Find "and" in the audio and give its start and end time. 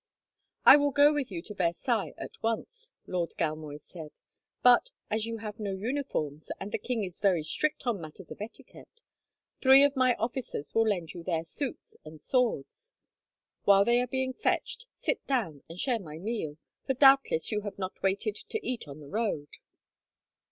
6.59-6.71, 12.03-12.19, 15.69-15.79